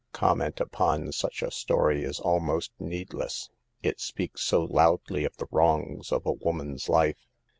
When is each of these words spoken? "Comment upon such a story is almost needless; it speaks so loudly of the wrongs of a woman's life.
"Comment 0.13 0.59
upon 0.59 1.11
such 1.11 1.43
a 1.43 1.51
story 1.51 2.03
is 2.03 2.19
almost 2.19 2.71
needless; 2.79 3.51
it 3.83 3.99
speaks 3.99 4.41
so 4.41 4.63
loudly 4.63 5.25
of 5.25 5.37
the 5.37 5.45
wrongs 5.51 6.11
of 6.11 6.25
a 6.25 6.31
woman's 6.33 6.89
life. 6.89 7.27